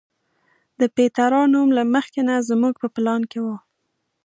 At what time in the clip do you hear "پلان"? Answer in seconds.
2.95-3.21